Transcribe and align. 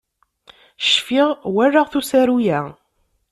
Cfiɣ 0.91 1.29
walaɣ-t 1.53 1.97
usaru-ya. 1.99 2.59